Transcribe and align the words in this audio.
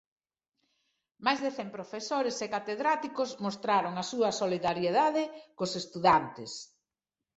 Máis 1.25 1.39
de 1.45 1.51
cen 1.57 1.69
profesores 1.77 2.35
e 2.45 2.47
catedráticos 2.55 3.29
mostraron 3.45 3.93
a 3.97 4.03
súa 4.11 4.29
solidariedade 4.41 5.23
cos 5.57 5.71
estudantes. 5.81 6.51